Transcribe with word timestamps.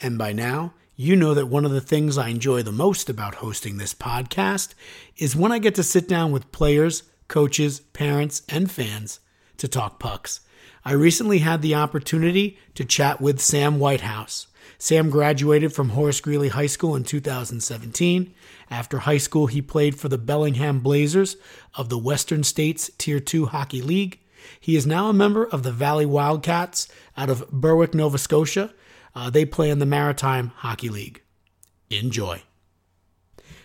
And 0.00 0.16
by 0.16 0.32
now, 0.32 0.74
you 0.94 1.14
know 1.14 1.34
that 1.34 1.46
one 1.46 1.64
of 1.64 1.70
the 1.70 1.80
things 1.80 2.18
I 2.18 2.28
enjoy 2.28 2.62
the 2.62 2.72
most 2.72 3.08
about 3.08 3.36
hosting 3.36 3.76
this 3.76 3.94
podcast 3.94 4.74
is 5.16 5.36
when 5.36 5.52
I 5.52 5.58
get 5.58 5.74
to 5.76 5.82
sit 5.82 6.08
down 6.08 6.32
with 6.32 6.50
players, 6.50 7.04
coaches, 7.28 7.80
parents, 7.80 8.42
and 8.48 8.70
fans 8.70 9.20
to 9.58 9.68
talk 9.68 10.00
pucks. 10.00 10.40
I 10.88 10.92
recently 10.92 11.40
had 11.40 11.60
the 11.60 11.74
opportunity 11.74 12.58
to 12.74 12.82
chat 12.82 13.20
with 13.20 13.42
Sam 13.42 13.78
Whitehouse. 13.78 14.46
Sam 14.78 15.10
graduated 15.10 15.74
from 15.74 15.90
Horace 15.90 16.22
Greeley 16.22 16.48
High 16.48 16.64
School 16.66 16.96
in 16.96 17.04
2017. 17.04 18.34
After 18.70 19.00
high 19.00 19.18
school, 19.18 19.48
he 19.48 19.60
played 19.60 20.00
for 20.00 20.08
the 20.08 20.16
Bellingham 20.16 20.80
Blazers 20.80 21.36
of 21.74 21.90
the 21.90 21.98
Western 21.98 22.42
States 22.42 22.90
Tier 22.96 23.20
2 23.20 23.44
Hockey 23.44 23.82
League. 23.82 24.18
He 24.58 24.76
is 24.76 24.86
now 24.86 25.10
a 25.10 25.12
member 25.12 25.44
of 25.44 25.62
the 25.62 25.72
Valley 25.72 26.06
Wildcats 26.06 26.88
out 27.18 27.28
of 27.28 27.50
Berwick, 27.50 27.92
Nova 27.92 28.16
Scotia. 28.16 28.72
Uh, 29.14 29.28
they 29.28 29.44
play 29.44 29.68
in 29.68 29.80
the 29.80 29.84
Maritime 29.84 30.52
Hockey 30.56 30.88
League. 30.88 31.20
Enjoy. 31.90 32.40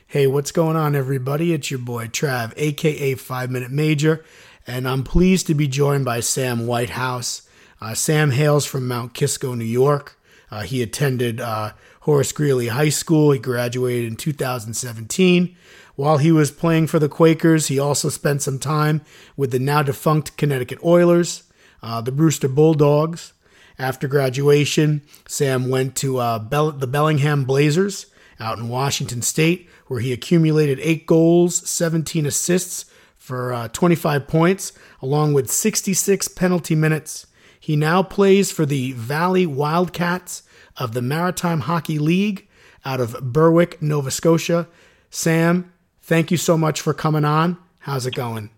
Hey, 0.07 0.27
what's 0.27 0.51
going 0.51 0.75
on, 0.75 0.94
everybody? 0.94 1.53
It's 1.53 1.71
your 1.71 1.79
boy 1.79 2.07
Trav, 2.07 2.53
aka 2.57 3.16
5 3.16 3.49
Minute 3.49 3.71
Major, 3.71 4.25
and 4.66 4.88
I'm 4.88 5.03
pleased 5.03 5.47
to 5.47 5.53
be 5.53 5.67
joined 5.67 6.06
by 6.06 6.19
Sam 6.19 6.67
Whitehouse. 6.67 7.47
Uh, 7.81 7.94
Sam 7.94 8.31
hails 8.31 8.66
from 8.66 8.88
Mount 8.88 9.14
Kisco, 9.14 9.56
New 9.56 9.66
York. 9.66 10.17
Uh, 10.50 10.61
he 10.61 10.81
attended 10.81 11.42
uh, 11.42 11.73
Horace 12.02 12.31
Greeley 12.31 12.67
High 12.67 12.89
School. 12.89 13.31
He 13.31 13.39
graduated 13.39 14.08
in 14.08 14.16
2017. 14.16 15.56
While 15.95 16.17
he 16.17 16.31
was 16.31 16.50
playing 16.50 16.88
for 16.88 16.97
the 16.97 17.09
Quakers, 17.09 17.67
he 17.67 17.78
also 17.78 18.09
spent 18.09 18.41
some 18.41 18.58
time 18.58 19.02
with 19.38 19.52
the 19.52 19.59
now 19.59 19.84
defunct 19.84 20.38
Connecticut 20.38 20.80
Oilers, 20.84 21.44
uh, 21.81 22.02
the 22.02 22.11
Brewster 22.11 22.47
Bulldogs. 22.47 23.34
After 23.78 24.08
graduation, 24.08 25.02
Sam 25.28 25.69
went 25.69 25.95
to 25.97 26.19
uh, 26.19 26.39
Bell- 26.39 26.72
the 26.72 26.88
Bellingham 26.88 27.44
Blazers 27.44 28.08
out 28.40 28.57
in 28.57 28.69
Washington 28.69 29.22
State, 29.22 29.69
where 29.88 30.00
he 30.00 30.13
accumulated 30.13 30.80
eight 30.81 31.06
goals, 31.06 31.68
17 31.69 32.25
assists 32.25 32.85
for 33.23 33.53
uh, 33.53 33.69
25 33.69 34.28
points, 34.28 34.73
along 35.01 35.31
with 35.31 35.50
66 35.50 36.28
penalty 36.28 36.75
minutes. 36.75 37.25
He 37.57 37.78
now 37.78 38.03
plays 38.03 38.51
for 38.51 38.66
the 38.66 38.91
Valley 38.91 39.45
Wildcats 39.45 40.44
of 40.75 40.91
the 40.91 41.01
Maritime 41.01 41.62
Hockey 41.62 41.97
League 42.00 42.50
out 42.83 43.00
of 43.00 43.16
Berwick, 43.22 43.81
Nova 43.81 44.12
Scotia. 44.12 44.67
Sam, 45.09 45.72
thank 46.01 46.31
you 46.31 46.38
so 46.38 46.57
much 46.57 46.81
for 46.81 46.94
coming 46.94 47.23
on. 47.23 47.57
How's 47.79 48.06
it 48.06 48.13
going? 48.13 48.50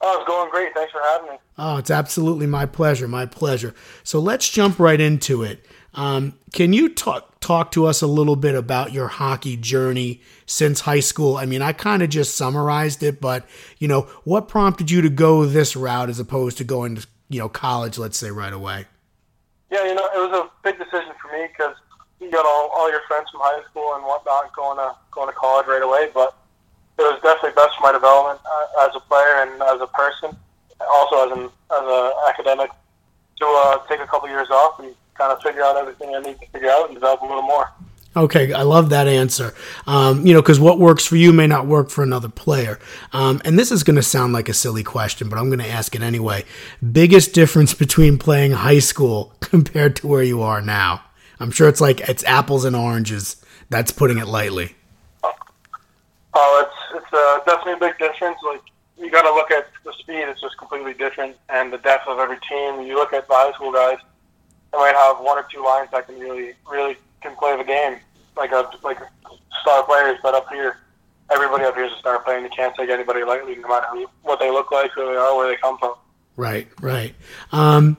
Oh, 0.00 0.16
it's 0.18 0.26
going 0.26 0.50
great. 0.50 0.72
Thanks 0.72 0.92
for 0.92 1.02
having 1.04 1.32
me. 1.32 1.36
Oh, 1.58 1.76
it's 1.76 1.90
absolutely 1.90 2.46
my 2.46 2.64
pleasure. 2.64 3.06
My 3.06 3.26
pleasure. 3.26 3.74
So 4.02 4.18
let's 4.18 4.48
jump 4.48 4.78
right 4.78 5.00
into 5.00 5.42
it. 5.42 5.66
Um, 5.92 6.38
can 6.54 6.72
you 6.72 6.88
talk 6.88 7.35
talk 7.46 7.70
to 7.70 7.86
us 7.86 8.02
a 8.02 8.06
little 8.08 8.34
bit 8.34 8.56
about 8.56 8.92
your 8.92 9.06
hockey 9.06 9.56
journey 9.56 10.20
since 10.46 10.80
high 10.80 11.00
school? 11.00 11.36
I 11.36 11.46
mean, 11.46 11.62
I 11.62 11.72
kind 11.72 12.02
of 12.02 12.10
just 12.10 12.34
summarized 12.34 13.02
it, 13.04 13.20
but 13.20 13.46
you 13.78 13.86
know, 13.86 14.02
what 14.24 14.48
prompted 14.48 14.90
you 14.90 15.00
to 15.02 15.08
go 15.08 15.44
this 15.46 15.76
route 15.76 16.10
as 16.10 16.18
opposed 16.18 16.58
to 16.58 16.64
going 16.64 16.96
to 16.96 17.06
you 17.28 17.38
know 17.38 17.48
college, 17.48 17.98
let's 17.98 18.18
say, 18.18 18.30
right 18.30 18.52
away? 18.52 18.86
Yeah, 19.70 19.84
you 19.84 19.94
know, 19.94 20.08
it 20.14 20.18
was 20.18 20.32
a 20.32 20.50
big 20.64 20.78
decision 20.78 21.12
for 21.22 21.32
me 21.32 21.46
because 21.46 21.76
you 22.20 22.30
got 22.30 22.44
all, 22.44 22.70
all 22.76 22.90
your 22.90 23.02
friends 23.06 23.30
from 23.30 23.40
high 23.42 23.62
school 23.70 23.94
and 23.94 24.04
whatnot 24.04 24.52
going 24.54 24.78
to 24.78 24.96
going 25.12 25.28
to 25.28 25.34
college 25.34 25.66
right 25.68 25.82
away. 25.82 26.10
But 26.12 26.36
it 26.98 27.02
was 27.02 27.20
definitely 27.22 27.54
best 27.54 27.76
for 27.76 27.82
my 27.82 27.92
development 27.92 28.40
uh, 28.44 28.88
as 28.88 28.96
a 28.96 29.00
player 29.00 29.46
and 29.46 29.62
as 29.62 29.80
a 29.80 29.86
person, 29.94 30.36
also 30.80 31.30
as 31.30 31.38
an 31.38 31.44
as 31.44 31.84
a 31.86 32.12
academic, 32.28 32.70
to 33.38 33.46
uh, 33.46 33.78
take 33.86 34.00
a 34.00 34.06
couple 34.06 34.28
years 34.28 34.50
off 34.50 34.80
and 34.80 34.94
kind 35.18 35.32
of 35.32 35.42
figure 35.42 35.62
out 35.62 35.76
everything 35.76 36.14
I 36.14 36.20
need 36.20 36.38
to 36.40 36.46
figure 36.46 36.70
out 36.70 36.86
and 36.86 36.94
develop 36.94 37.22
a 37.22 37.26
little 37.26 37.42
more. 37.42 37.70
Okay, 38.16 38.54
I 38.54 38.62
love 38.62 38.88
that 38.90 39.06
answer. 39.06 39.54
Um, 39.86 40.26
you 40.26 40.32
know, 40.32 40.40
because 40.40 40.58
what 40.58 40.78
works 40.78 41.04
for 41.04 41.16
you 41.16 41.34
may 41.34 41.46
not 41.46 41.66
work 41.66 41.90
for 41.90 42.02
another 42.02 42.30
player. 42.30 42.78
Um, 43.12 43.42
and 43.44 43.58
this 43.58 43.70
is 43.70 43.82
going 43.82 43.96
to 43.96 44.02
sound 44.02 44.32
like 44.32 44.48
a 44.48 44.54
silly 44.54 44.82
question, 44.82 45.28
but 45.28 45.38
I'm 45.38 45.50
going 45.50 45.58
to 45.58 45.68
ask 45.68 45.94
it 45.94 46.00
anyway. 46.00 46.44
Biggest 46.92 47.34
difference 47.34 47.74
between 47.84 48.16
playing 48.16 48.52
high 48.52 48.78
school 48.78 49.34
compared 49.40 49.96
to 49.96 50.06
where 50.06 50.22
you 50.22 50.40
are 50.40 50.62
now? 50.62 51.02
I'm 51.38 51.50
sure 51.50 51.68
it's 51.68 51.80
like 51.82 52.00
it's 52.08 52.24
apples 52.24 52.64
and 52.64 52.74
oranges. 52.74 53.36
That's 53.68 53.92
putting 53.92 54.16
it 54.16 54.26
lightly. 54.26 54.74
Oh, 56.32 56.64
it's 56.64 57.02
it's 57.02 57.12
uh, 57.12 57.38
definitely 57.44 57.74
a 57.74 57.90
big 57.90 57.98
difference. 57.98 58.38
Like 58.46 58.62
you 58.98 59.10
got 59.10 59.22
to 59.22 59.34
look 59.34 59.50
at 59.50 59.68
the 59.84 59.92
speed; 59.92 60.24
it's 60.28 60.40
just 60.40 60.56
completely 60.56 60.94
different, 60.94 61.36
and 61.50 61.70
the 61.70 61.78
depth 61.78 62.08
of 62.08 62.18
every 62.18 62.38
team. 62.48 62.82
You 62.82 62.94
look 62.94 63.12
at 63.12 63.28
the 63.28 63.34
high 63.34 63.52
school 63.52 63.72
guys; 63.72 63.98
they 64.76 64.82
might 64.82 64.94
have 64.94 65.18
one 65.20 65.38
or 65.38 65.46
two 65.50 65.64
lines 65.64 65.88
that 65.92 66.06
can 66.06 66.18
really, 66.18 66.54
really 66.70 66.96
can 67.22 67.34
play 67.36 67.56
the 67.56 67.64
game, 67.64 67.98
like 68.36 68.52
a 68.52 68.70
like 68.82 68.98
star 69.62 69.82
players. 69.84 70.18
But 70.22 70.34
up 70.34 70.48
here, 70.50 70.78
everybody 71.30 71.64
up 71.64 71.74
here 71.74 71.84
is 71.84 71.92
a 71.92 71.98
star 71.98 72.20
player, 72.20 72.36
and 72.36 72.44
you 72.44 72.50
can't 72.54 72.74
take 72.76 72.90
anybody 72.90 73.24
lightly, 73.24 73.56
no 73.56 73.68
matter 73.68 73.86
who, 73.92 74.06
what 74.22 74.38
they 74.38 74.50
look 74.50 74.70
like, 74.70 74.90
who 74.92 75.06
they 75.06 75.16
are, 75.16 75.36
where 75.36 75.48
they 75.48 75.56
come 75.56 75.78
from. 75.78 75.94
Right, 76.36 76.68
right. 76.80 77.14
Um, 77.52 77.96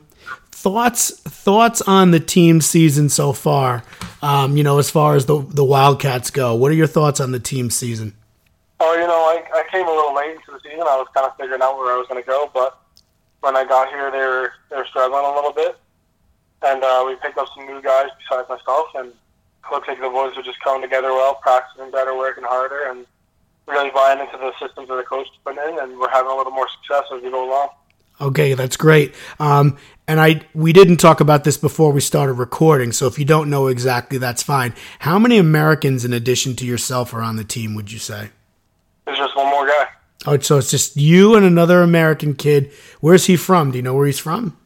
thoughts 0.52 1.12
thoughts 1.22 1.82
on 1.82 2.12
the 2.12 2.20
team 2.20 2.62
season 2.62 3.10
so 3.10 3.34
far? 3.34 3.84
Um, 4.22 4.58
you 4.58 4.64
know, 4.64 4.80
as 4.80 4.90
far 4.90 5.16
as 5.16 5.26
the 5.26 5.40
the 5.42 5.66
Wildcats 5.66 6.30
go, 6.30 6.56
what 6.56 6.72
are 6.72 6.76
your 6.76 6.88
thoughts 6.88 7.20
on 7.20 7.32
the 7.32 7.40
team 7.40 7.70
season? 7.70 8.14
Oh, 8.80 8.94
you 8.94 9.08
know, 9.08 9.14
I, 9.14 9.44
I 9.60 9.64
came 9.72 9.88
a 9.88 9.92
little 9.92 10.14
late 10.14 10.36
into 10.36 10.52
the 10.52 10.60
season. 10.60 10.82
I 10.82 10.98
was 10.98 11.08
kind 11.12 11.26
of 11.26 11.36
figuring 11.36 11.64
out 11.64 11.78
where 11.78 11.96
I 11.96 11.98
was 11.98 12.08
going 12.08 12.22
to 12.22 12.28
go, 12.28 12.52
but 12.54 12.80
when 13.40 13.56
I 13.56 13.66
got 13.66 13.90
here, 13.90 14.12
they 14.12 14.20
were 14.20 14.54
they 14.70 14.78
were 14.78 14.86
struggling 14.86 15.26
a 15.26 15.34
little 15.34 15.52
bit, 15.52 15.78
and 16.64 16.84
uh, 16.84 17.04
we 17.06 17.16
picked 17.16 17.38
up 17.38 17.48
some 17.56 17.66
new 17.66 17.82
guys 17.82 18.08
besides 18.18 18.50
myself, 18.50 18.88
and 18.96 19.10
it 19.10 19.72
looks 19.72 19.88
like 19.88 20.00
the 20.00 20.10
boys 20.10 20.38
are 20.38 20.44
just 20.44 20.60
coming 20.62 20.82
together 20.82 21.10
well, 21.10 21.36
practicing 21.36 21.92
better, 21.92 22.16
working 22.16 22.44
harder, 22.44 22.90
and 22.90 23.06
really 23.68 23.92
buying 23.92 24.20
into 24.20 24.38
the 24.38 24.52
systems 24.60 24.88
that 24.88 24.96
the 24.96 25.04
coach 25.04 25.28
put 25.46 25.58
in, 25.58 25.80
and 25.80 26.00
we're 26.00 26.10
having 26.10 26.32
a 26.32 26.36
little 26.36 26.52
more 26.54 26.68
success 26.70 27.04
as 27.14 27.22
we 27.22 27.30
go 27.30 27.50
along. 27.50 27.70
Okay, 28.20 28.54
that's 28.56 28.78
great. 28.78 29.14
Um, 29.40 29.78
and 30.08 30.20
I 30.20 30.42
we 30.56 30.74
didn't 30.74 30.98
talk 30.98 31.20
about 31.20 31.44
this 31.44 31.58
before 31.58 31.92
we 31.92 32.02
started 32.02 32.34
recording, 32.34 32.92
so 32.92 33.06
if 33.06 33.20
you 33.20 33.26
don't 33.26 33.50
know 33.50 33.68
exactly, 33.68 34.18
that's 34.18 34.42
fine. 34.42 34.74
How 35.00 35.20
many 35.20 35.38
Americans, 35.38 36.04
in 36.04 36.14
addition 36.14 36.56
to 36.56 36.66
yourself, 36.66 37.14
are 37.14 37.22
on 37.22 37.36
the 37.36 37.44
team? 37.44 37.76
Would 37.76 37.92
you 37.92 38.00
say? 38.00 38.32
There's 39.06 39.20
just 39.20 39.36
one 39.36 39.50
more 39.50 39.68
guy. 39.68 39.88
Oh, 40.26 40.40
so 40.40 40.58
it's 40.58 40.72
just 40.72 40.98
you 40.98 41.36
and 41.36 41.46
another 41.46 41.84
American 41.84 42.34
kid. 42.34 42.72
Where's 43.02 43.28
he 43.28 43.36
from? 43.38 43.72
Do 43.72 43.78
you 43.78 43.84
know 43.84 43.94
where 43.94 44.08
he's 44.08 44.20
from? 44.20 44.58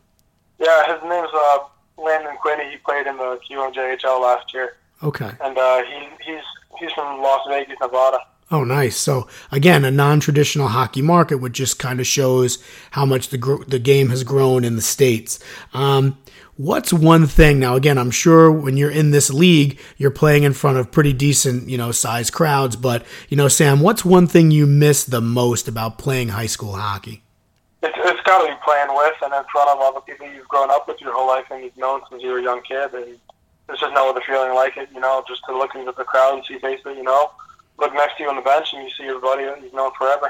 Yeah, 0.59 0.93
his 0.93 1.03
name's 1.03 1.29
uh, 1.33 1.59
Landon 2.03 2.35
Quinney. 2.43 2.71
He 2.71 2.77
played 2.77 3.07
in 3.07 3.17
the 3.17 3.39
QMJHL 3.49 4.21
last 4.21 4.53
year, 4.53 4.77
Okay. 5.03 5.31
and 5.43 5.57
uh, 5.57 5.83
he 5.83 6.07
he's 6.25 6.43
he's 6.79 6.91
from 6.93 7.21
Las 7.21 7.41
Vegas, 7.49 7.77
Nevada. 7.81 8.17
Oh, 8.53 8.65
nice. 8.65 8.97
So 8.97 9.27
again, 9.51 9.85
a 9.85 9.91
non-traditional 9.91 10.67
hockey 10.67 11.01
market, 11.01 11.37
which 11.37 11.53
just 11.53 11.79
kind 11.79 12.01
of 12.01 12.07
shows 12.07 12.61
how 12.91 13.05
much 13.05 13.29
the 13.29 13.37
gr- 13.37 13.63
the 13.65 13.79
game 13.79 14.09
has 14.09 14.25
grown 14.25 14.65
in 14.65 14.75
the 14.75 14.81
states. 14.81 15.39
Um, 15.73 16.17
what's 16.57 16.91
one 16.91 17.27
thing 17.27 17.59
now? 17.59 17.77
Again, 17.77 17.97
I'm 17.97 18.11
sure 18.11 18.51
when 18.51 18.75
you're 18.75 18.91
in 18.91 19.11
this 19.11 19.29
league, 19.31 19.79
you're 19.95 20.11
playing 20.11 20.43
in 20.43 20.51
front 20.51 20.77
of 20.79 20.91
pretty 20.91 21.13
decent, 21.13 21.69
you 21.69 21.77
know, 21.77 21.93
size 21.93 22.29
crowds. 22.29 22.75
But 22.75 23.05
you 23.29 23.37
know, 23.37 23.47
Sam, 23.47 23.79
what's 23.79 24.03
one 24.03 24.27
thing 24.27 24.51
you 24.51 24.67
miss 24.67 25.05
the 25.05 25.21
most 25.21 25.69
about 25.69 25.97
playing 25.97 26.27
high 26.29 26.47
school 26.47 26.73
hockey? 26.73 27.23
It's, 27.83 27.97
be 28.39 28.53
playing 28.63 28.89
with 28.95 29.15
and 29.21 29.33
in 29.33 29.43
front 29.51 29.69
of 29.69 29.79
all 29.79 29.93
the 29.93 30.01
people 30.01 30.27
you've 30.27 30.47
grown 30.47 30.69
up 30.71 30.87
with 30.87 31.01
your 31.01 31.13
whole 31.13 31.27
life 31.27 31.45
and 31.51 31.63
you've 31.63 31.77
known 31.77 32.01
since 32.09 32.23
you 32.23 32.29
were 32.31 32.39
a 32.39 32.43
young 32.43 32.61
kid. 32.61 32.93
And 32.93 33.19
there's 33.67 33.79
just 33.79 33.93
no 33.93 34.09
other 34.09 34.21
feeling 34.25 34.53
like 34.53 34.77
it, 34.77 34.89
you 34.93 34.99
know, 34.99 35.23
just 35.27 35.43
to 35.45 35.57
look 35.57 35.75
into 35.75 35.91
the 35.91 36.03
crowd 36.03 36.35
and 36.35 36.45
see 36.45 36.59
faces 36.59 36.97
you 36.97 37.03
know. 37.03 37.31
Look 37.77 37.93
next 37.93 38.17
to 38.17 38.23
you 38.23 38.29
on 38.29 38.35
the 38.35 38.41
bench 38.41 38.73
and 38.73 38.83
you 38.83 38.89
see 38.89 39.03
your 39.03 39.19
buddy 39.19 39.45
that 39.45 39.61
you've 39.61 39.73
known 39.73 39.91
forever. 39.97 40.29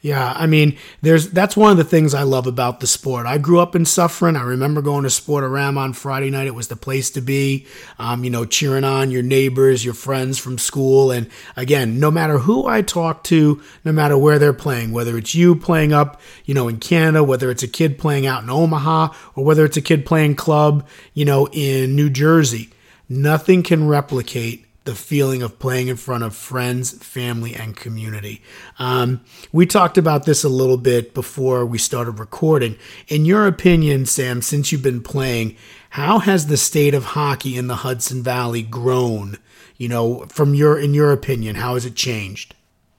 Yeah, 0.00 0.32
I 0.34 0.46
mean, 0.46 0.78
there's 1.02 1.30
that's 1.30 1.56
one 1.56 1.70
of 1.70 1.76
the 1.76 1.84
things 1.84 2.14
I 2.14 2.22
love 2.22 2.46
about 2.46 2.80
the 2.80 2.86
sport. 2.86 3.26
I 3.26 3.36
grew 3.36 3.60
up 3.60 3.76
in 3.76 3.84
Suffern. 3.84 4.34
I 4.34 4.42
remember 4.42 4.80
going 4.80 5.02
to 5.02 5.10
Sportorama 5.10 5.78
on 5.78 5.92
Friday 5.92 6.30
night. 6.30 6.46
It 6.46 6.54
was 6.54 6.68
the 6.68 6.76
place 6.76 7.10
to 7.10 7.20
be. 7.20 7.66
Um, 7.98 8.24
you 8.24 8.30
know, 8.30 8.46
cheering 8.46 8.84
on 8.84 9.10
your 9.10 9.22
neighbors, 9.22 9.84
your 9.84 9.94
friends 9.94 10.38
from 10.38 10.56
school, 10.56 11.10
and 11.10 11.28
again, 11.56 12.00
no 12.00 12.10
matter 12.10 12.38
who 12.38 12.66
I 12.66 12.82
talk 12.82 13.22
to, 13.24 13.62
no 13.84 13.92
matter 13.92 14.16
where 14.16 14.38
they're 14.38 14.54
playing, 14.54 14.92
whether 14.92 15.18
it's 15.18 15.34
you 15.34 15.54
playing 15.54 15.92
up, 15.92 16.20
you 16.46 16.54
know, 16.54 16.68
in 16.68 16.78
Canada, 16.78 17.22
whether 17.22 17.50
it's 17.50 17.62
a 17.62 17.68
kid 17.68 17.98
playing 17.98 18.26
out 18.26 18.42
in 18.42 18.50
Omaha, 18.50 19.08
or 19.34 19.44
whether 19.44 19.64
it's 19.64 19.76
a 19.76 19.82
kid 19.82 20.06
playing 20.06 20.36
club, 20.36 20.86
you 21.12 21.24
know, 21.24 21.48
in 21.48 21.94
New 21.94 22.08
Jersey, 22.08 22.70
nothing 23.08 23.62
can 23.62 23.86
replicate 23.86 24.65
the 24.86 24.94
feeling 24.94 25.42
of 25.42 25.58
playing 25.58 25.88
in 25.88 25.96
front 25.96 26.24
of 26.24 26.34
friends, 26.34 26.92
family, 27.04 27.54
and 27.54 27.76
community. 27.76 28.42
Um, 28.78 29.20
we 29.52 29.66
talked 29.66 29.98
about 29.98 30.24
this 30.24 30.42
a 30.42 30.48
little 30.48 30.78
bit 30.78 31.12
before 31.12 31.66
we 31.66 31.78
started 31.78 32.18
recording. 32.18 32.78
In 33.08 33.24
your 33.24 33.46
opinion, 33.46 34.06
Sam, 34.06 34.40
since 34.40 34.72
you've 34.72 34.82
been 34.82 35.02
playing, 35.02 35.56
how 35.90 36.20
has 36.20 36.46
the 36.46 36.56
state 36.56 36.94
of 36.94 37.04
hockey 37.04 37.56
in 37.56 37.66
the 37.66 37.76
Hudson 37.76 38.22
Valley 38.22 38.62
grown? 38.62 39.38
You 39.76 39.88
know, 39.88 40.26
from 40.28 40.54
your 40.54 40.78
in 40.78 40.94
your 40.94 41.12
opinion, 41.12 41.56
how 41.56 41.74
has 41.74 41.84
it 41.84 41.94
changed? 41.94 42.54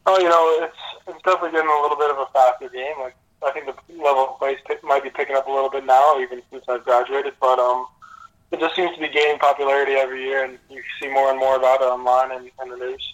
Oh, 0.06 0.20
you 0.20 0.30
know, 0.30 0.66
it's 0.66 0.78
it's 1.08 1.24
definitely 1.24 1.52
getting 1.52 1.70
a 1.70 1.82
little 1.82 1.98
bit 1.98 2.12
of 2.12 2.18
a 2.18 2.26
faster 2.34 2.70
game. 2.70 2.96
Like 3.00 3.16
I 3.44 3.52
think 3.52 3.66
the 3.66 4.04
level 4.04 4.30
of 4.30 4.40
play 4.40 4.58
might 4.84 5.04
be 5.04 5.10
picking 5.10 5.36
up 5.36 5.48
a 5.48 5.52
little 5.52 5.70
bit 5.70 5.86
now, 5.86 6.20
even 6.20 6.42
since 6.52 6.64
I've 6.68 6.84
graduated. 6.84 7.34
But 7.40 7.60
um, 7.60 7.88
it 8.52 8.60
just 8.60 8.76
seems 8.76 8.94
to 8.96 9.02
be 9.02 9.10
gaining 9.10 9.40
popularity 9.40 9.94
every 9.94 10.24
year, 10.24 10.44
and 10.44 10.58
you 10.70 10.82
see 11.02 11.10
more 11.10 11.30
and 11.30 11.40
more 11.40 11.56
about 11.56 11.82
it 11.82 11.86
online 11.86 12.32
and 12.32 12.50
in 12.64 12.70
the 12.70 12.78
news. 12.78 13.14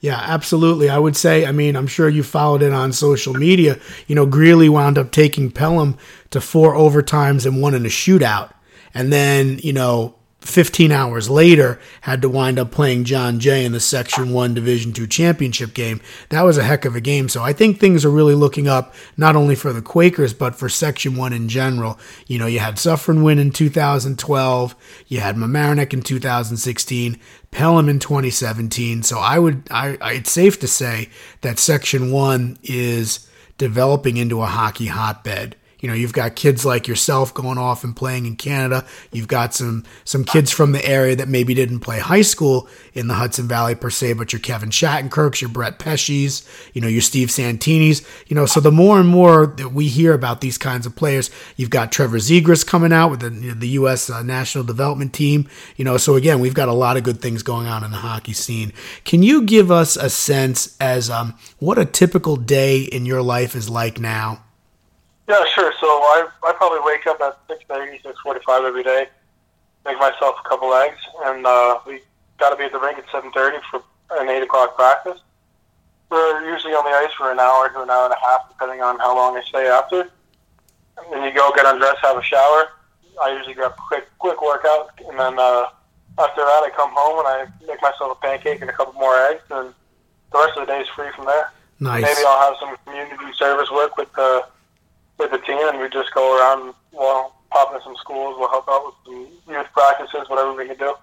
Yeah, 0.00 0.18
absolutely. 0.18 0.90
I 0.90 0.98
would 0.98 1.16
say, 1.16 1.46
I 1.46 1.52
mean, 1.52 1.76
I'm 1.76 1.86
sure 1.86 2.08
you 2.08 2.24
followed 2.24 2.62
it 2.62 2.72
on 2.72 2.92
social 2.92 3.34
media. 3.34 3.78
You 4.08 4.16
know, 4.16 4.26
Greeley 4.26 4.68
wound 4.68 4.98
up 4.98 5.12
taking 5.12 5.52
Pelham 5.52 5.96
to 6.30 6.40
four 6.40 6.74
overtimes 6.74 7.46
and 7.46 7.62
one 7.62 7.74
in 7.74 7.86
a 7.86 7.88
shootout. 7.88 8.52
And 8.94 9.12
then, 9.12 9.60
you 9.62 9.72
know, 9.72 10.16
15 10.42 10.90
hours 10.90 11.30
later, 11.30 11.80
had 12.02 12.20
to 12.22 12.28
wind 12.28 12.58
up 12.58 12.70
playing 12.70 13.04
John 13.04 13.38
Jay 13.38 13.64
in 13.64 13.72
the 13.72 13.80
Section 13.80 14.32
1 14.32 14.54
Division 14.54 14.92
2 14.92 15.06
championship 15.06 15.72
game. 15.72 16.00
That 16.30 16.42
was 16.42 16.58
a 16.58 16.64
heck 16.64 16.84
of 16.84 16.96
a 16.96 17.00
game. 17.00 17.28
So 17.28 17.42
I 17.42 17.52
think 17.52 17.78
things 17.78 18.04
are 18.04 18.10
really 18.10 18.34
looking 18.34 18.68
up, 18.68 18.94
not 19.16 19.36
only 19.36 19.54
for 19.54 19.72
the 19.72 19.82
Quakers, 19.82 20.34
but 20.34 20.54
for 20.56 20.68
Section 20.68 21.16
1 21.16 21.32
in 21.32 21.48
general. 21.48 21.98
You 22.26 22.38
know, 22.38 22.46
you 22.46 22.58
had 22.58 22.78
Suffern 22.78 23.22
win 23.22 23.38
in 23.38 23.50
2012, 23.52 24.74
you 25.06 25.20
had 25.20 25.36
Mamaroneck 25.36 25.92
in 25.92 26.02
2016, 26.02 27.18
Pelham 27.50 27.88
in 27.88 27.98
2017. 27.98 29.02
So 29.02 29.18
I 29.18 29.38
would, 29.38 29.62
I, 29.70 29.96
it's 30.02 30.32
safe 30.32 30.58
to 30.60 30.68
say 30.68 31.08
that 31.42 31.58
Section 31.58 32.10
1 32.10 32.58
is 32.64 33.28
developing 33.58 34.16
into 34.16 34.42
a 34.42 34.46
hockey 34.46 34.86
hotbed. 34.86 35.56
You 35.82 35.88
know, 35.88 35.94
you've 35.94 36.12
got 36.12 36.36
kids 36.36 36.64
like 36.64 36.86
yourself 36.86 37.34
going 37.34 37.58
off 37.58 37.82
and 37.82 37.94
playing 37.94 38.26
in 38.26 38.36
Canada. 38.36 38.86
You've 39.10 39.26
got 39.26 39.52
some 39.52 39.84
some 40.04 40.24
kids 40.24 40.52
from 40.52 40.70
the 40.70 40.84
area 40.86 41.16
that 41.16 41.28
maybe 41.28 41.54
didn't 41.54 41.80
play 41.80 41.98
high 41.98 42.22
school 42.22 42.68
in 42.94 43.08
the 43.08 43.14
Hudson 43.14 43.48
Valley 43.48 43.74
per 43.74 43.90
se, 43.90 44.12
but 44.12 44.32
your 44.32 44.38
Kevin 44.38 44.70
Shattenkirks, 44.70 45.40
your 45.40 45.50
Brett 45.50 45.80
Pesce's, 45.80 46.48
you 46.72 46.80
know, 46.80 46.86
your 46.86 47.00
Steve 47.00 47.32
Santini's. 47.32 48.06
You 48.28 48.36
know, 48.36 48.46
so 48.46 48.60
the 48.60 48.70
more 48.70 49.00
and 49.00 49.08
more 49.08 49.46
that 49.46 49.72
we 49.72 49.88
hear 49.88 50.14
about 50.14 50.40
these 50.40 50.56
kinds 50.56 50.86
of 50.86 50.94
players, 50.94 51.30
you've 51.56 51.70
got 51.70 51.90
Trevor 51.90 52.18
Zegras 52.18 52.64
coming 52.64 52.92
out 52.92 53.10
with 53.10 53.20
the, 53.20 53.30
the 53.30 53.68
U.S. 53.70 54.08
Uh, 54.08 54.22
national 54.22 54.62
development 54.62 55.12
team. 55.12 55.48
You 55.76 55.84
know, 55.84 55.96
so 55.96 56.14
again, 56.14 56.38
we've 56.38 56.54
got 56.54 56.68
a 56.68 56.72
lot 56.72 56.96
of 56.96 57.02
good 57.02 57.20
things 57.20 57.42
going 57.42 57.66
on 57.66 57.82
in 57.82 57.90
the 57.90 57.96
hockey 57.96 58.34
scene. 58.34 58.72
Can 59.04 59.24
you 59.24 59.42
give 59.42 59.72
us 59.72 59.96
a 59.96 60.08
sense 60.08 60.76
as 60.80 61.10
um, 61.10 61.34
what 61.58 61.76
a 61.76 61.84
typical 61.84 62.36
day 62.36 62.82
in 62.82 63.04
your 63.04 63.20
life 63.20 63.56
is 63.56 63.68
like 63.68 63.98
now? 63.98 64.44
Yeah, 65.28 65.44
sure. 65.54 65.72
So 65.80 65.86
I 65.86 66.28
I 66.42 66.52
probably 66.52 66.80
wake 66.84 67.06
up 67.06 67.20
at 67.20 67.38
six 67.48 67.64
thirty, 67.68 67.98
six 68.02 68.18
forty 68.20 68.40
five 68.44 68.64
every 68.64 68.82
day, 68.82 69.06
make 69.84 69.98
myself 69.98 70.36
a 70.44 70.48
couple 70.48 70.72
eggs, 70.74 70.98
and 71.24 71.46
uh, 71.46 71.78
we 71.86 72.02
got 72.38 72.50
to 72.50 72.56
be 72.56 72.64
at 72.64 72.72
the 72.72 72.80
rink 72.80 72.98
at 72.98 73.04
seven 73.12 73.30
thirty 73.32 73.58
for 73.70 73.82
an 74.12 74.28
eight 74.28 74.42
o'clock 74.42 74.76
practice. 74.76 75.20
We're 76.10 76.50
usually 76.52 76.74
on 76.74 76.84
the 76.84 76.90
ice 76.90 77.12
for 77.14 77.30
an 77.32 77.38
hour 77.38 77.68
to 77.70 77.82
an 77.82 77.88
hour 77.88 78.04
and 78.04 78.12
a 78.14 78.26
half, 78.26 78.48
depending 78.48 78.82
on 78.82 78.98
how 78.98 79.16
long 79.16 79.36
I 79.36 79.42
stay 79.42 79.66
after. 79.66 80.00
And 80.02 81.12
then 81.12 81.24
you 81.24 81.32
go 81.32 81.50
get 81.54 81.64
undressed, 81.64 82.00
have 82.02 82.18
a 82.18 82.22
shower. 82.22 82.68
I 83.22 83.32
usually 83.36 83.54
grab 83.54 83.72
a 83.72 83.82
quick 83.88 84.08
quick 84.18 84.42
workout, 84.42 84.90
and 85.08 85.18
then 85.18 85.38
uh, 85.38 85.66
after 86.18 86.42
that 86.42 86.62
I 86.66 86.70
come 86.76 86.90
home 86.92 87.24
and 87.24 87.28
I 87.28 87.66
make 87.66 87.80
myself 87.80 88.18
a 88.18 88.20
pancake 88.26 88.60
and 88.60 88.68
a 88.68 88.72
couple 88.72 88.94
more 88.94 89.16
eggs, 89.28 89.42
and 89.50 89.72
the 90.32 90.38
rest 90.38 90.58
of 90.58 90.66
the 90.66 90.72
day 90.72 90.80
is 90.80 90.88
free 90.88 91.08
from 91.14 91.26
there. 91.26 91.50
Nice. 91.80 92.02
Maybe 92.02 92.20
I'll 92.26 92.50
have 92.50 92.58
some 92.60 92.76
community 92.84 93.32
service 93.36 93.70
work 93.70 93.96
with 93.96 94.12
the 94.12 94.44
with 95.22 95.30
the 95.40 95.46
team, 95.46 95.68
and 95.68 95.78
we 95.78 95.88
just 95.88 96.12
go 96.12 96.38
around, 96.38 96.74
well, 96.92 97.34
pop 97.50 97.72
into 97.72 97.84
some 97.84 97.96
schools. 97.96 98.36
We'll 98.38 98.50
help 98.50 98.68
out 98.68 98.86
with 98.86 98.94
some 99.04 99.54
youth 99.54 99.66
practices, 99.72 100.28
whatever 100.28 100.52
we 100.54 100.66
can 100.66 100.76
do. 100.76 100.94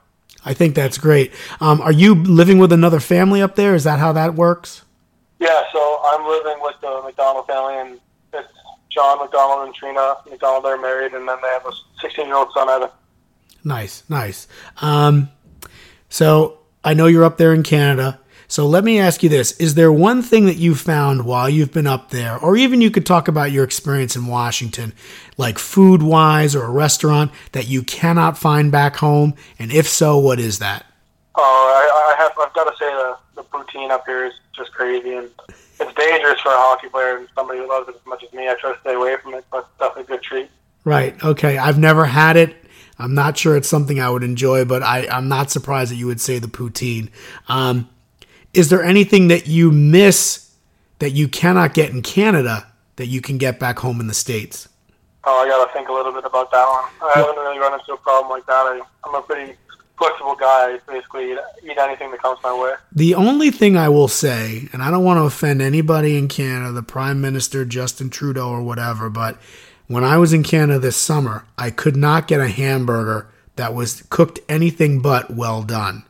I 0.46 0.54
think 0.54 0.76
that's 0.76 0.98
great. 0.98 1.34
Um, 1.60 1.82
are 1.82 1.92
you 1.92 2.16
living 2.16 2.60
with 2.60 2.72
another 2.72 3.00
family 3.00 3.42
up 3.42 3.56
there? 3.56 3.76
Is 3.76 3.84
that 3.84 4.00
how 4.00 4.12
that 4.14 4.36
works? 4.36 4.84
Yeah, 5.40 5.64
so 5.72 6.02
I'm 6.04 6.28
living 6.28 6.62
with 6.62 6.76
the 6.82 7.02
McDonald 7.04 7.48
family, 7.48 7.76
and 7.76 8.00
it's 8.34 8.52
John 8.90 9.20
McDonald 9.20 9.68
and 9.68 9.76
Trina 9.76 10.16
McDonald. 10.30 10.66
They're 10.66 10.80
married, 10.80 11.14
and 11.14 11.28
then 11.28 11.38
they 11.42 11.48
have 11.50 11.66
a 11.66 11.72
16 12.02 12.26
year 12.26 12.36
old 12.36 12.50
son, 12.54 12.70
Evan. 12.70 12.90
Nice, 13.64 14.04
nice. 14.10 14.48
Um, 14.82 15.30
so 16.10 16.60
I 16.84 16.94
know 16.94 17.08
you're 17.08 17.24
up 17.24 17.38
there 17.38 17.54
in 17.54 17.64
Canada. 17.64 18.20
So 18.50 18.66
let 18.66 18.84
me 18.84 19.00
ask 19.00 19.22
you 19.22 19.30
this: 19.30 19.52
Is 19.54 19.76
there 19.76 19.92
one 19.92 20.24
thing 20.24 20.48
that 20.48 20.58
you 20.58 20.74
found 20.74 21.24
while 21.24 21.48
you've 21.48 21.72
been 21.72 21.86
up 21.86 22.10
there, 22.10 22.36
or 22.36 22.58
even 22.58 22.82
you 22.82 22.90
could 22.90 23.06
talk 23.06 23.28
about 23.28 23.52
your 23.52 23.64
experience 23.64 24.16
in 24.16 24.26
Washington, 24.26 24.94
like 25.38 25.60
food 25.60 26.02
wise 26.02 26.56
or 26.56 26.64
a 26.64 26.72
restaurant 26.72 27.32
that 27.52 27.68
you 27.68 27.84
cannot 27.84 28.40
find 28.40 28.72
back 28.72 28.96
home? 28.96 29.36
And 29.60 29.72
if 29.72 29.88
so, 29.88 30.18
what 30.18 30.40
is 30.40 30.58
that? 30.58 30.84
Oh, 31.36 31.42
I, 31.42 32.16
I 32.18 32.24
have. 32.24 32.32
I've 32.42 32.54
got 32.56 32.64
to 32.64 32.76
say 32.78 32.90
the 32.92 33.18
the 33.36 33.44
poutine 33.44 33.92
up 33.92 34.04
here 34.08 34.26
is 34.26 34.34
just 34.58 34.74
crazy, 34.74 35.14
and 35.14 35.30
it's 35.48 35.94
dangerous 35.94 36.42
for 36.42 36.50
a 36.50 36.58
hockey 36.58 36.90
player 36.90 37.18
and 37.18 37.28
somebody 37.36 37.60
who 37.60 37.70
loves 37.70 37.88
it 37.88 37.98
as 37.98 38.06
much 38.08 38.24
as 38.24 38.34
me. 38.34 38.50
I 38.50 38.56
try 38.56 38.74
to 38.74 38.80
stay 38.80 38.96
away 38.96 39.16
from 39.22 39.36
it, 39.36 39.46
but 39.52 39.60
it's 39.60 39.80
definitely 39.80 40.16
a 40.16 40.18
good 40.18 40.24
treat. 40.24 40.50
Right. 40.84 41.24
Okay. 41.24 41.60
I've 41.60 41.78
never 41.78 42.06
had 42.06 42.36
it. 42.36 42.56
I'm 42.98 43.14
not 43.14 43.38
sure 43.38 43.56
it's 43.56 43.70
something 43.70 44.00
I 44.00 44.10
would 44.10 44.24
enjoy, 44.24 44.66
but 44.66 44.82
I, 44.82 45.08
I'm 45.08 45.28
not 45.28 45.52
surprised 45.52 45.92
that 45.92 45.98
you 45.98 46.08
would 46.08 46.20
say 46.20 46.40
the 46.40 46.48
poutine. 46.48 47.10
Um, 47.48 47.88
is 48.54 48.70
there 48.70 48.84
anything 48.84 49.28
that 49.28 49.48
you 49.48 49.72
miss 49.72 50.52
that 51.00 51.12
you 51.12 51.28
cannot 51.28 51.74
get 51.74 51.92
in 51.92 52.02
Canada 52.02 52.68
that 52.96 53.08
you 53.08 53.22
can 53.22 53.38
get 53.38 53.60
back 53.60 53.80
home 53.80 54.00
in 54.00 54.08
the 54.08 54.14
States? 54.14 54.68
Oh, 55.26 55.44
I 55.44 55.48
got 55.48 55.66
to 55.66 55.74
think 55.74 55.90
a 55.90 55.94
little 55.94 56.12
bit 56.12 56.26
about 56.26 56.52
that 56.52 56.66
one. 56.66 57.10
I 57.10 57.20
haven't 57.20 57.36
really 57.36 57.60
run 57.60 57.74
into 57.74 57.94
a 57.94 57.98
problem 57.98 58.30
like 58.30 58.46
that. 58.46 58.52
I, 58.54 58.82
I'm 59.06 59.16
a 59.16 59.22
pretty 59.22 59.56
flexible 59.98 60.36
guy. 60.36 60.74
I 60.74 60.80
basically 60.88 61.34
eat, 61.34 61.38
eat 61.64 61.78
anything 61.78 62.10
that 62.12 62.22
comes 62.22 62.40
my 62.42 62.58
way. 62.58 62.74
The 62.94 63.16
only 63.16 63.52
thing 63.52 63.78
I 63.78 63.90
will 63.90 64.08
say, 64.08 64.70
and 64.74 64.82
I 64.82 64.90
don't 64.90 65.04
want 65.04 65.18
to 65.18 65.24
offend 65.24 65.62
anybody 65.62 66.18
in 66.18 66.28
Canada, 66.28 66.72
the 66.72 66.84
Prime 66.84 67.22
Minister, 67.22 67.66
Justin 67.66 68.10
Trudeau, 68.10 68.50
or 68.50 68.64
whatever, 68.64 69.10
but 69.10 69.38
when 69.88 70.04
I 70.04 70.18
was 70.18 70.34
in 70.34 70.44
Canada 70.44 70.80
this 70.80 70.96
summer, 70.96 71.46
I 71.58 71.72
could 71.72 71.96
not 71.96 72.28
get 72.28 72.40
a 72.40 72.48
hamburger 72.48 73.28
that 73.56 73.74
was 73.74 74.04
cooked 74.10 74.40
anything 74.48 75.02
but 75.02 75.32
well 75.32 75.64
done. 75.64 76.06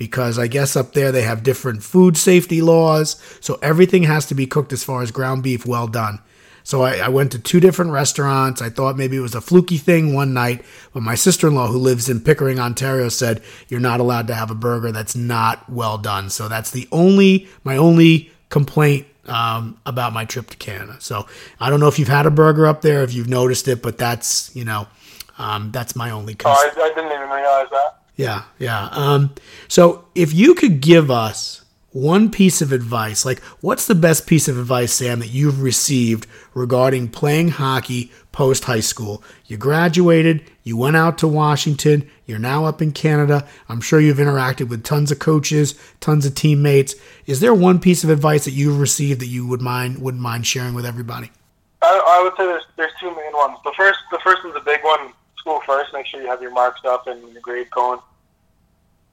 Because 0.00 0.38
I 0.38 0.46
guess 0.46 0.76
up 0.76 0.94
there 0.94 1.12
they 1.12 1.20
have 1.20 1.42
different 1.42 1.82
food 1.82 2.16
safety 2.16 2.62
laws, 2.62 3.20
so 3.38 3.58
everything 3.60 4.04
has 4.04 4.24
to 4.28 4.34
be 4.34 4.46
cooked 4.46 4.72
as 4.72 4.82
far 4.82 5.02
as 5.02 5.10
ground 5.10 5.42
beef 5.42 5.66
well 5.66 5.86
done. 5.86 6.20
So 6.62 6.80
I, 6.80 6.96
I 6.96 7.08
went 7.08 7.32
to 7.32 7.38
two 7.38 7.60
different 7.60 7.90
restaurants. 7.90 8.62
I 8.62 8.70
thought 8.70 8.96
maybe 8.96 9.18
it 9.18 9.20
was 9.20 9.34
a 9.34 9.42
fluky 9.42 9.76
thing 9.76 10.14
one 10.14 10.32
night, 10.32 10.64
but 10.94 11.02
my 11.02 11.16
sister 11.16 11.48
in 11.48 11.54
law, 11.54 11.66
who 11.66 11.76
lives 11.76 12.08
in 12.08 12.22
Pickering, 12.22 12.58
Ontario, 12.58 13.10
said 13.10 13.42
you're 13.68 13.78
not 13.78 14.00
allowed 14.00 14.26
to 14.28 14.34
have 14.34 14.50
a 14.50 14.54
burger 14.54 14.90
that's 14.90 15.14
not 15.14 15.68
well 15.68 15.98
done. 15.98 16.30
So 16.30 16.48
that's 16.48 16.70
the 16.70 16.88
only 16.90 17.46
my 17.62 17.76
only 17.76 18.30
complaint 18.48 19.06
um, 19.26 19.78
about 19.84 20.14
my 20.14 20.24
trip 20.24 20.48
to 20.48 20.56
Canada. 20.56 20.96
So 21.00 21.26
I 21.60 21.68
don't 21.68 21.78
know 21.78 21.88
if 21.88 21.98
you've 21.98 22.08
had 22.08 22.24
a 22.24 22.30
burger 22.30 22.66
up 22.66 22.80
there, 22.80 23.02
if 23.02 23.12
you've 23.12 23.28
noticed 23.28 23.68
it, 23.68 23.82
but 23.82 23.98
that's 23.98 24.56
you 24.56 24.64
know 24.64 24.88
um, 25.36 25.72
that's 25.72 25.94
my 25.94 26.10
only. 26.10 26.36
Oh, 26.42 26.50
I, 26.50 26.70
I 26.80 26.88
didn't 26.88 27.12
even 27.12 27.28
realize 27.28 27.68
that. 27.70 27.99
Yeah, 28.20 28.42
yeah. 28.58 28.90
Um, 28.92 29.34
so 29.66 30.04
if 30.14 30.34
you 30.34 30.54
could 30.54 30.82
give 30.82 31.10
us 31.10 31.64
one 31.92 32.30
piece 32.30 32.60
of 32.60 32.70
advice, 32.70 33.24
like 33.24 33.40
what's 33.62 33.86
the 33.86 33.94
best 33.94 34.26
piece 34.26 34.46
of 34.46 34.58
advice, 34.58 34.92
Sam, 34.92 35.20
that 35.20 35.28
you've 35.28 35.62
received 35.62 36.26
regarding 36.52 37.08
playing 37.08 37.48
hockey 37.48 38.12
post 38.30 38.64
high 38.64 38.80
school? 38.80 39.24
You 39.46 39.56
graduated, 39.56 40.44
you 40.62 40.76
went 40.76 40.96
out 40.96 41.16
to 41.18 41.28
Washington, 41.28 42.10
you're 42.26 42.38
now 42.38 42.66
up 42.66 42.82
in 42.82 42.92
Canada. 42.92 43.48
I'm 43.70 43.80
sure 43.80 44.00
you've 44.00 44.18
interacted 44.18 44.68
with 44.68 44.84
tons 44.84 45.10
of 45.10 45.18
coaches, 45.18 45.74
tons 46.00 46.26
of 46.26 46.34
teammates. 46.34 46.94
Is 47.24 47.40
there 47.40 47.54
one 47.54 47.80
piece 47.80 48.04
of 48.04 48.10
advice 48.10 48.44
that 48.44 48.50
you've 48.50 48.78
received 48.78 49.22
that 49.22 49.28
you 49.28 49.46
would 49.46 49.62
mind 49.62 49.96
wouldn't 50.02 50.22
mind 50.22 50.46
sharing 50.46 50.74
with 50.74 50.84
everybody? 50.84 51.30
I, 51.80 52.18
I 52.18 52.22
would 52.22 52.34
say 52.36 52.44
there's 52.44 52.66
there's 52.76 52.92
two 53.00 53.16
main 53.16 53.32
ones. 53.32 53.56
The 53.64 53.72
first 53.78 54.00
the 54.12 54.18
first 54.22 54.44
is 54.44 54.54
a 54.54 54.60
big 54.60 54.84
one. 54.84 55.14
School 55.38 55.62
first. 55.64 55.94
Make 55.94 56.04
sure 56.04 56.20
you 56.20 56.28
have 56.28 56.42
your 56.42 56.50
marks 56.50 56.84
up 56.84 57.06
and 57.06 57.32
your 57.32 57.40
grade 57.40 57.70
going. 57.70 57.98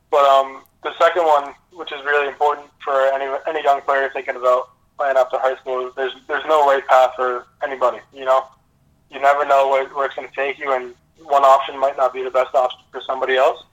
But 0.09 0.25
um, 0.25 0.63
the 0.83 0.93
second 0.97 1.25
one, 1.25 1.53
which 1.71 1.91
is 1.91 2.03
really 2.05 2.27
important 2.27 2.67
for 2.83 2.93
any 3.13 3.25
any 3.47 3.63
young 3.63 3.81
player 3.81 4.09
thinking 4.13 4.35
about 4.35 4.69
playing 4.97 5.17
after 5.17 5.37
high 5.39 5.55
school, 5.57 5.91
there's 5.95 6.13
there's 6.27 6.45
no 6.45 6.65
right 6.65 6.85
path 6.87 7.11
for 7.15 7.47
anybody. 7.63 7.99
You 8.13 8.25
know, 8.25 8.47
you 9.11 9.19
never 9.19 9.45
know 9.45 9.69
where, 9.69 9.87
where 9.89 10.05
it's 10.05 10.15
going 10.15 10.27
to 10.27 10.33
take 10.33 10.59
you, 10.59 10.73
and 10.73 10.95
one 11.23 11.43
option 11.43 11.77
might 11.79 11.97
not 11.97 12.13
be 12.13 12.23
the 12.23 12.31
best 12.31 12.55
option 12.55 12.79
for 12.91 13.01
somebody 13.01 13.35
else. 13.35 13.63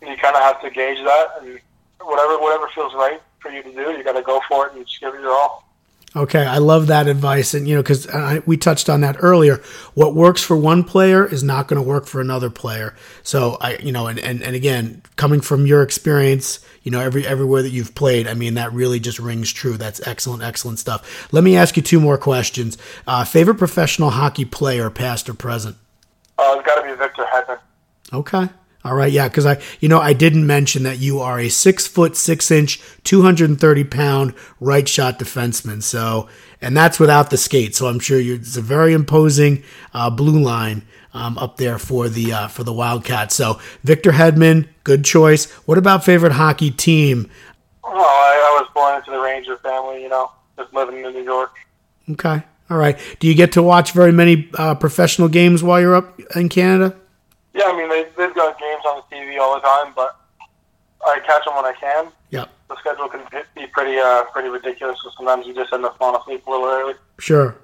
And 0.00 0.10
you 0.10 0.16
kind 0.16 0.36
of 0.36 0.42
have 0.42 0.60
to 0.62 0.70
gauge 0.70 0.98
that, 1.04 1.26
and 1.40 1.60
whatever 2.00 2.38
whatever 2.38 2.68
feels 2.74 2.94
right 2.94 3.20
for 3.40 3.50
you 3.50 3.62
to 3.62 3.72
do, 3.72 3.92
you 3.92 4.04
got 4.04 4.12
to 4.12 4.22
go 4.22 4.40
for 4.48 4.66
it 4.66 4.74
and 4.74 4.86
just 4.86 5.00
give 5.00 5.14
it 5.14 5.20
your 5.20 5.32
all. 5.32 5.67
Okay, 6.16 6.44
I 6.44 6.56
love 6.56 6.86
that 6.86 7.06
advice, 7.06 7.52
and 7.52 7.68
you 7.68 7.74
know, 7.74 7.82
because 7.82 8.08
we 8.46 8.56
touched 8.56 8.88
on 8.88 9.02
that 9.02 9.16
earlier. 9.20 9.60
What 9.92 10.14
works 10.14 10.42
for 10.42 10.56
one 10.56 10.82
player 10.82 11.26
is 11.26 11.42
not 11.42 11.68
going 11.68 11.80
to 11.80 11.86
work 11.86 12.06
for 12.06 12.20
another 12.20 12.48
player. 12.48 12.94
So 13.22 13.58
I, 13.60 13.76
you 13.76 13.92
know, 13.92 14.06
and, 14.06 14.18
and 14.18 14.42
and 14.42 14.56
again, 14.56 15.02
coming 15.16 15.42
from 15.42 15.66
your 15.66 15.82
experience, 15.82 16.60
you 16.82 16.90
know, 16.90 17.00
every 17.00 17.26
everywhere 17.26 17.62
that 17.62 17.70
you've 17.70 17.94
played, 17.94 18.26
I 18.26 18.32
mean, 18.32 18.54
that 18.54 18.72
really 18.72 19.00
just 19.00 19.18
rings 19.18 19.52
true. 19.52 19.76
That's 19.76 20.04
excellent, 20.06 20.42
excellent 20.42 20.78
stuff. 20.78 21.30
Let 21.30 21.44
me 21.44 21.56
ask 21.56 21.76
you 21.76 21.82
two 21.82 22.00
more 22.00 22.16
questions. 22.16 22.78
Uh, 23.06 23.24
favorite 23.24 23.56
professional 23.56 24.08
hockey 24.08 24.46
player, 24.46 24.88
past 24.88 25.28
or 25.28 25.34
present? 25.34 25.76
Uh, 26.38 26.54
it's 26.56 26.66
got 26.66 26.80
to 26.80 26.88
be 26.88 26.96
Victor 26.96 27.26
Hedman. 27.30 27.58
Okay. 28.14 28.48
All 28.88 28.94
right, 28.94 29.12
yeah, 29.12 29.28
because 29.28 29.44
I, 29.44 29.60
you 29.80 29.88
know, 29.90 30.00
I 30.00 30.14
didn't 30.14 30.46
mention 30.46 30.84
that 30.84 30.96
you 30.98 31.20
are 31.20 31.38
a 31.38 31.50
six 31.50 31.86
foot 31.86 32.16
six 32.16 32.50
inch, 32.50 32.80
two 33.04 33.20
hundred 33.20 33.50
and 33.50 33.60
thirty 33.60 33.84
pound 33.84 34.32
right 34.60 34.88
shot 34.88 35.18
defenseman. 35.18 35.82
So, 35.82 36.26
and 36.62 36.74
that's 36.74 36.98
without 36.98 37.28
the 37.28 37.36
skate. 37.36 37.76
So 37.76 37.88
I'm 37.88 38.00
sure 38.00 38.18
you're, 38.18 38.36
it's 38.36 38.56
a 38.56 38.62
very 38.62 38.94
imposing 38.94 39.62
uh, 39.92 40.08
blue 40.08 40.40
line 40.40 40.86
um, 41.12 41.36
up 41.36 41.58
there 41.58 41.78
for 41.78 42.08
the 42.08 42.32
uh, 42.32 42.48
for 42.48 42.64
the 42.64 42.72
Wildcats. 42.72 43.34
So 43.34 43.60
Victor 43.84 44.12
Hedman, 44.12 44.66
good 44.84 45.04
choice. 45.04 45.52
What 45.66 45.76
about 45.76 46.02
favorite 46.02 46.32
hockey 46.32 46.70
team? 46.70 47.28
Well, 47.84 47.94
I, 47.94 47.98
I 47.98 48.62
was 48.62 48.70
born 48.72 48.96
into 48.96 49.10
the 49.10 49.20
Ranger 49.20 49.58
family. 49.58 50.00
You 50.02 50.08
know, 50.08 50.32
just 50.56 50.72
living 50.72 51.04
in 51.04 51.12
New 51.12 51.24
York. 51.24 51.54
Okay, 52.12 52.42
all 52.70 52.78
right. 52.78 52.98
Do 53.18 53.28
you 53.28 53.34
get 53.34 53.52
to 53.52 53.62
watch 53.62 53.92
very 53.92 54.12
many 54.12 54.48
uh, 54.54 54.76
professional 54.76 55.28
games 55.28 55.62
while 55.62 55.78
you're 55.78 55.94
up 55.94 56.18
in 56.34 56.48
Canada? 56.48 56.96
Yeah, 57.58 57.64
I 57.66 57.76
mean 57.76 57.88
they 57.88 58.04
they've 58.16 58.34
got 58.34 58.58
games 58.58 58.82
on 58.88 59.02
the 59.02 59.16
TV 59.16 59.40
all 59.40 59.56
the 59.56 59.60
time, 59.60 59.92
but 59.96 60.16
I 61.04 61.18
catch 61.26 61.44
them 61.44 61.56
when 61.56 61.64
I 61.64 61.72
can. 61.72 62.12
Yeah. 62.30 62.44
The 62.68 62.76
schedule 62.78 63.08
can 63.08 63.22
be 63.56 63.66
pretty 63.66 63.98
uh 63.98 64.22
pretty 64.32 64.48
ridiculous, 64.48 65.00
so 65.02 65.10
sometimes 65.16 65.44
you 65.44 65.54
just 65.54 65.72
end 65.72 65.84
up 65.84 65.98
falling 65.98 66.20
asleep 66.20 66.46
a 66.46 66.50
little 66.50 66.66
early. 66.66 66.94
Sure. 67.18 67.56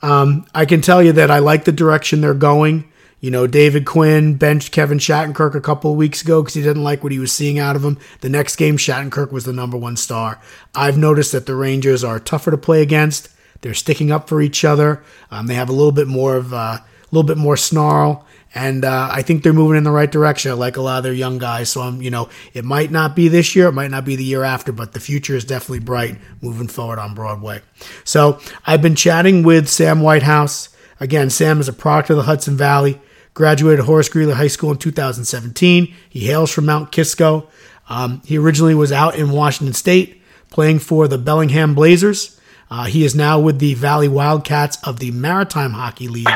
Um, 0.00 0.46
I 0.54 0.64
can 0.64 0.80
tell 0.80 1.02
you 1.02 1.12
that 1.12 1.30
I 1.30 1.40
like 1.40 1.64
the 1.64 1.72
direction 1.72 2.22
they're 2.22 2.32
going. 2.32 2.90
You 3.20 3.30
know, 3.30 3.46
David 3.46 3.86
Quinn 3.86 4.36
benched 4.36 4.72
Kevin 4.72 4.98
Shattenkirk 4.98 5.54
a 5.54 5.60
couple 5.60 5.90
of 5.90 5.96
weeks 5.96 6.22
ago 6.22 6.42
because 6.42 6.54
he 6.54 6.62
didn't 6.62 6.82
like 6.82 7.02
what 7.02 7.12
he 7.12 7.18
was 7.18 7.32
seeing 7.32 7.58
out 7.58 7.76
of 7.76 7.84
him. 7.84 7.98
The 8.20 8.28
next 8.28 8.56
game, 8.56 8.76
Shattenkirk 8.76 9.30
was 9.32 9.44
the 9.44 9.52
number 9.52 9.78
one 9.78 9.96
star. 9.96 10.40
I've 10.74 10.98
noticed 10.98 11.32
that 11.32 11.46
the 11.46 11.54
Rangers 11.54 12.04
are 12.04 12.20
tougher 12.20 12.50
to 12.50 12.58
play 12.58 12.82
against. 12.82 13.30
They're 13.62 13.72
sticking 13.72 14.10
up 14.10 14.28
for 14.28 14.42
each 14.42 14.62
other. 14.62 15.02
Um, 15.30 15.46
they 15.46 15.54
have 15.54 15.70
a 15.70 15.72
little 15.72 15.92
bit 15.92 16.06
more 16.06 16.36
of 16.36 16.52
uh, 16.52 16.56
a 16.56 16.84
little 17.12 17.26
bit 17.26 17.38
more 17.38 17.56
snarl, 17.56 18.26
and 18.54 18.84
uh, 18.84 19.08
I 19.10 19.22
think 19.22 19.42
they're 19.42 19.52
moving 19.52 19.76
in 19.76 19.84
the 19.84 19.90
right 19.90 20.10
direction. 20.10 20.56
Like 20.58 20.76
a 20.76 20.80
lot 20.80 20.98
of 20.98 21.04
their 21.04 21.12
young 21.12 21.38
guys. 21.38 21.70
So 21.70 21.80
I'm, 21.82 22.00
you 22.00 22.10
know, 22.10 22.28
it 22.52 22.64
might 22.64 22.90
not 22.90 23.16
be 23.16 23.28
this 23.28 23.56
year, 23.56 23.68
it 23.68 23.72
might 23.72 23.90
not 23.90 24.04
be 24.04 24.16
the 24.16 24.24
year 24.24 24.44
after, 24.44 24.72
but 24.72 24.92
the 24.92 25.00
future 25.00 25.34
is 25.34 25.44
definitely 25.44 25.80
bright 25.80 26.18
moving 26.40 26.68
forward 26.68 26.98
on 26.98 27.14
Broadway. 27.14 27.60
So 28.04 28.38
I've 28.66 28.82
been 28.82 28.94
chatting 28.94 29.42
with 29.42 29.68
Sam 29.68 30.00
Whitehouse. 30.00 30.68
Again, 31.00 31.30
Sam 31.30 31.60
is 31.60 31.68
a 31.68 31.72
product 31.72 32.10
of 32.10 32.16
the 32.16 32.22
Hudson 32.22 32.56
Valley. 32.56 33.00
Graduated 33.34 33.84
Horace 33.84 34.08
Greeley 34.08 34.34
High 34.34 34.46
School 34.46 34.70
in 34.70 34.78
2017. 34.78 35.92
He 36.08 36.20
hails 36.20 36.52
from 36.52 36.66
Mount 36.66 36.92
Kisco. 36.92 37.48
Um, 37.88 38.22
he 38.24 38.38
originally 38.38 38.76
was 38.76 38.92
out 38.92 39.16
in 39.16 39.30
Washington 39.30 39.74
State 39.74 40.22
playing 40.50 40.78
for 40.78 41.08
the 41.08 41.18
Bellingham 41.18 41.74
Blazers. 41.74 42.40
Uh, 42.70 42.84
he 42.84 43.04
is 43.04 43.14
now 43.14 43.38
with 43.38 43.58
the 43.58 43.74
Valley 43.74 44.08
Wildcats 44.08 44.78
of 44.84 44.98
the 45.00 45.10
Maritime 45.10 45.72
Hockey 45.72 46.08
League, 46.08 46.28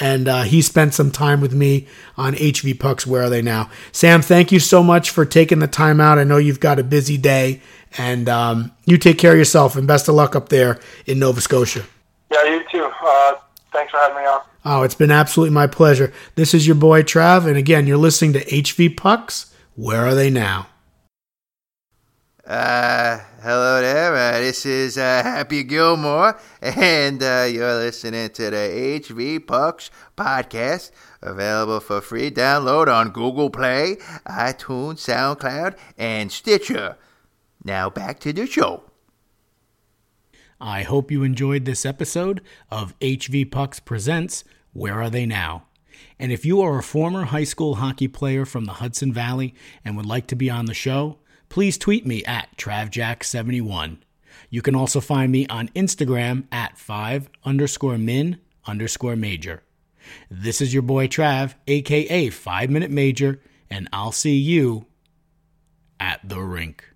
and 0.00 0.28
uh, 0.28 0.42
he 0.42 0.62
spent 0.62 0.94
some 0.94 1.10
time 1.10 1.40
with 1.40 1.54
me 1.54 1.86
on 2.16 2.34
HV 2.34 2.78
Pucks. 2.78 3.06
Where 3.06 3.22
are 3.22 3.30
they 3.30 3.42
now? 3.42 3.70
Sam, 3.92 4.22
thank 4.22 4.50
you 4.50 4.58
so 4.58 4.82
much 4.82 5.10
for 5.10 5.24
taking 5.24 5.60
the 5.60 5.68
time 5.68 6.00
out. 6.00 6.18
I 6.18 6.24
know 6.24 6.36
you've 6.36 6.60
got 6.60 6.78
a 6.78 6.84
busy 6.84 7.16
day, 7.16 7.60
and 7.96 8.28
um, 8.28 8.72
you 8.84 8.98
take 8.98 9.18
care 9.18 9.32
of 9.32 9.38
yourself, 9.38 9.76
and 9.76 9.86
best 9.86 10.08
of 10.08 10.14
luck 10.14 10.34
up 10.34 10.48
there 10.48 10.80
in 11.06 11.18
Nova 11.18 11.40
Scotia. 11.40 11.84
Yeah, 12.32 12.44
you 12.44 12.64
too. 12.70 12.90
Uh, 13.02 13.34
thanks 13.72 13.90
for 13.92 13.98
having 13.98 14.16
me 14.18 14.24
on. 14.24 14.40
Oh, 14.64 14.82
it's 14.82 14.94
been 14.94 15.10
absolutely 15.10 15.54
my 15.54 15.66
pleasure. 15.66 16.12
This 16.36 16.54
is 16.54 16.66
your 16.66 16.76
boy 16.76 17.02
Trav, 17.02 17.46
and 17.46 17.56
again, 17.56 17.86
you're 17.86 17.96
listening 17.96 18.32
to 18.32 18.44
HV 18.44 18.96
Pucks. 18.96 19.54
Where 19.76 20.06
are 20.06 20.14
they 20.14 20.30
now? 20.30 20.68
Uh, 22.46 23.20
hello 23.44 23.82
there. 23.82 24.14
Uh, 24.16 24.40
this 24.40 24.64
is 24.64 24.96
uh, 24.96 25.22
Happy 25.22 25.62
Gilmore, 25.64 26.40
and 26.62 27.22
uh, 27.22 27.46
you're 27.46 27.74
listening 27.74 28.30
to 28.30 28.44
the 28.44 28.56
HV 28.56 29.46
Pucks 29.46 29.90
podcast, 30.16 30.90
available 31.20 31.78
for 31.80 32.00
free 32.00 32.30
download 32.30 32.88
on 32.88 33.10
Google 33.10 33.50
Play, 33.50 33.96
iTunes, 34.26 35.04
SoundCloud, 35.04 35.76
and 35.98 36.32
Stitcher. 36.32 36.96
Now 37.62 37.90
back 37.90 38.18
to 38.20 38.32
the 38.32 38.46
show. 38.46 38.84
I 40.58 40.82
hope 40.82 41.10
you 41.10 41.22
enjoyed 41.22 41.66
this 41.66 41.84
episode 41.84 42.40
of 42.70 42.98
HV 43.00 43.50
Pucks 43.50 43.78
Presents 43.78 44.44
Where 44.72 45.02
Are 45.02 45.10
They 45.10 45.26
Now? 45.26 45.64
And 46.18 46.32
if 46.32 46.46
you 46.46 46.62
are 46.62 46.78
a 46.78 46.82
former 46.82 47.24
high 47.24 47.44
school 47.44 47.74
hockey 47.74 48.08
player 48.08 48.46
from 48.46 48.64
the 48.64 48.74
Hudson 48.74 49.12
Valley 49.12 49.54
and 49.84 49.98
would 49.98 50.06
like 50.06 50.28
to 50.28 50.36
be 50.36 50.48
on 50.48 50.64
the 50.64 50.72
show, 50.72 51.18
please 51.54 51.78
tweet 51.78 52.04
me 52.04 52.24
at 52.24 52.48
TravJack71. 52.56 53.98
You 54.50 54.60
can 54.60 54.74
also 54.74 55.00
find 55.00 55.30
me 55.30 55.46
on 55.46 55.68
Instagram 55.68 56.48
at 56.50 56.76
5 56.76 57.30
underscore 57.44 57.96
min 57.96 58.40
underscore 58.66 59.14
major. 59.14 59.62
This 60.28 60.60
is 60.60 60.74
your 60.74 60.82
boy 60.82 61.06
Trav, 61.06 61.54
aka 61.68 62.28
5 62.28 62.70
Minute 62.70 62.90
Major, 62.90 63.40
and 63.70 63.88
I'll 63.92 64.10
see 64.10 64.36
you 64.36 64.86
at 66.00 66.28
the 66.28 66.40
rink. 66.40 66.93